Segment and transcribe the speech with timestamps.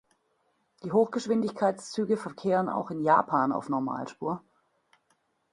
[0.81, 4.43] Die Hochgeschwindigkeitszüge verkehren auch in Japan auf Normalspur.